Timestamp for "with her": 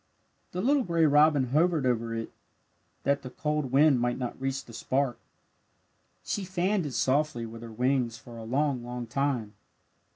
7.45-7.71